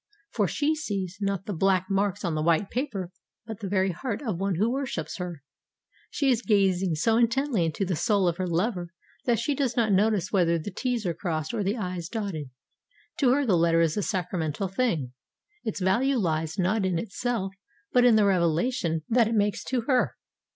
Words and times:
For 0.31 0.47
she 0.47 0.73
sees, 0.73 1.19
not 1.21 1.45
the 1.45 1.53
black 1.53 1.85
marks 1.87 2.25
on 2.25 2.33
the 2.33 2.41
white 2.41 2.71
paper, 2.71 3.11
but 3.45 3.59
the 3.59 3.69
very 3.69 3.91
heart 3.91 4.23
of 4.23 4.39
one 4.39 4.55
who 4.55 4.71
worships 4.71 5.17
her. 5.17 5.43
She 6.09 6.31
is 6.31 6.41
gazing 6.41 6.95
so 6.95 7.17
intently 7.17 7.65
into 7.65 7.85
the 7.85 7.95
soul 7.95 8.27
of 8.27 8.37
her 8.37 8.47
lover 8.47 8.95
that 9.25 9.37
she 9.37 9.53
does 9.53 9.77
not 9.77 9.91
notice 9.91 10.31
whether 10.31 10.57
the 10.57 10.71
't's' 10.75 11.05
are 11.05 11.13
crossed, 11.13 11.53
or 11.53 11.63
the 11.63 11.77
'i's' 11.77 12.09
dotted. 12.09 12.49
To 13.19 13.29
her 13.33 13.45
the 13.45 13.55
letter 13.55 13.81
is 13.81 13.95
a 13.95 14.01
sacramental 14.01 14.67
thing; 14.69 15.13
its 15.63 15.79
value 15.79 16.17
lies 16.17 16.57
not 16.57 16.83
in 16.83 16.97
itself, 16.97 17.53
but 17.93 18.03
in 18.03 18.15
the 18.15 18.25
revelation 18.25 19.03
that 19.07 19.27
it 19.27 19.35
makes 19.35 19.63
to 19.65 19.81
her. 19.81 20.15